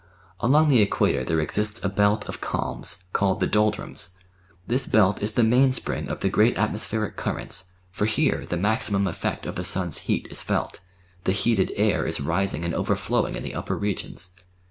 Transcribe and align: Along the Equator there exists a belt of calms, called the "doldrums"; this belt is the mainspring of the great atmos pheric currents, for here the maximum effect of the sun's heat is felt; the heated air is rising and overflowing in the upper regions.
Along 0.39 0.67
the 0.69 0.81
Equator 0.81 1.23
there 1.23 1.39
exists 1.39 1.79
a 1.83 1.87
belt 1.87 2.25
of 2.27 2.41
calms, 2.41 3.03
called 3.13 3.39
the 3.39 3.45
"doldrums"; 3.45 4.17
this 4.65 4.87
belt 4.87 5.21
is 5.21 5.33
the 5.33 5.43
mainspring 5.43 6.09
of 6.09 6.21
the 6.21 6.27
great 6.29 6.55
atmos 6.55 6.87
pheric 6.87 7.15
currents, 7.15 7.65
for 7.91 8.07
here 8.07 8.43
the 8.47 8.57
maximum 8.57 9.05
effect 9.05 9.45
of 9.45 9.57
the 9.57 9.63
sun's 9.63 9.99
heat 10.09 10.27
is 10.31 10.41
felt; 10.41 10.79
the 11.25 11.33
heated 11.33 11.71
air 11.75 12.07
is 12.07 12.19
rising 12.19 12.65
and 12.65 12.73
overflowing 12.73 13.35
in 13.35 13.43
the 13.43 13.53
upper 13.53 13.77
regions. 13.77 14.31